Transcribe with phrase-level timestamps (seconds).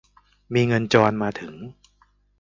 [0.53, 1.53] มีเงินจรมาถึง